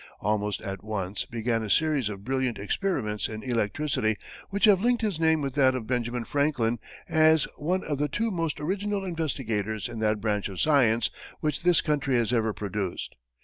[0.19, 4.17] Almost at once began a series of brilliant experiments in electricity
[4.49, 8.31] which have linked his name with that of Benjamin Franklin as one of the two
[8.31, 13.15] most original investigators in that branch of science which this country has ever produced.